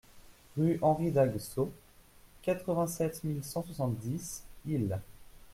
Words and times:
Rue 0.57 0.79
Henri 0.81 1.11
d'Aguesseau, 1.11 1.71
quatre-vingt-sept 2.41 3.23
mille 3.23 3.43
cent 3.43 3.61
soixante-dix 3.61 4.43
Isle 4.65 4.99